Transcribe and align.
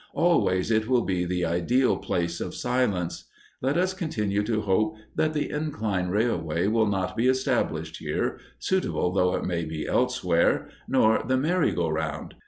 Always 0.15 0.71
it 0.71 0.87
will 0.87 1.03
be 1.03 1.25
the 1.25 1.45
ideal 1.45 1.95
Place 1.95 2.41
of 2.41 2.55
Silence. 2.55 3.25
Let 3.61 3.77
us 3.77 3.93
continue 3.93 4.41
to 4.41 4.61
hope 4.61 4.95
that 5.13 5.35
the 5.35 5.51
incline 5.51 6.07
railway 6.07 6.65
will 6.65 6.87
not 6.87 7.15
be 7.15 7.27
established 7.27 7.97
here, 7.97 8.39
suitable 8.57 9.13
though 9.13 9.35
it 9.35 9.45
may 9.45 9.63
be 9.63 9.85
elsewhere, 9.85 10.69
nor 10.87 11.21
the 11.27 11.37
merry 11.37 11.71
go 11.71 11.87
round. 11.87 12.33